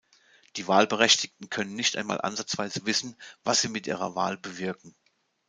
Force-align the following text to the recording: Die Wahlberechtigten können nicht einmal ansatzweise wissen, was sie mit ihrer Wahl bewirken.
Die 0.55 0.67
Wahlberechtigten 0.67 1.51
können 1.51 1.75
nicht 1.75 1.95
einmal 1.95 2.19
ansatzweise 2.19 2.87
wissen, 2.87 3.15
was 3.43 3.61
sie 3.61 3.69
mit 3.69 3.85
ihrer 3.85 4.15
Wahl 4.15 4.35
bewirken. 4.35 4.95